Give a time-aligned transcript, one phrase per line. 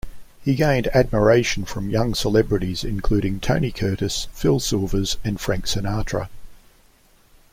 [0.43, 6.27] He gained admiration from young celebrities, including Tony Curtis, Phil Silvers, and Frank Sinatra.